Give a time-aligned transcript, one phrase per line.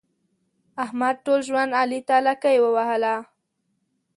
[0.83, 3.15] احمد ټول ژوند علي ته لکۍ ووهله.